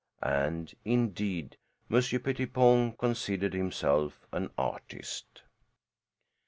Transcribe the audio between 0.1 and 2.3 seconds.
And, indeed, Monsieur